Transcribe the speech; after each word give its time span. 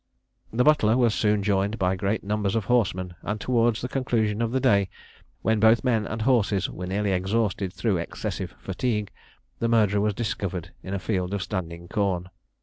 The 0.51 0.63
butler 0.63 0.97
was 0.97 1.13
soon 1.13 1.43
joined 1.43 1.77
by 1.77 1.95
great 1.95 2.23
numbers 2.23 2.55
of 2.55 2.65
horsemen; 2.65 3.13
and 3.21 3.39
towards 3.39 3.81
the 3.81 3.87
conclusion 3.87 4.41
of 4.41 4.51
the 4.51 4.59
day, 4.59 4.89
when 5.43 5.59
both 5.59 5.83
men 5.83 6.07
and 6.07 6.23
horses 6.23 6.67
were 6.67 6.87
nearly 6.87 7.11
exhausted 7.11 7.71
through 7.71 7.97
excessive 7.97 8.55
fatigue, 8.57 9.11
the 9.59 9.67
murderer 9.69 10.01
was 10.01 10.15
discovered 10.15 10.71
in 10.81 10.95
a 10.95 10.99
field 10.99 11.35
of 11.35 11.43
standing 11.43 11.87
corn. 11.87 12.29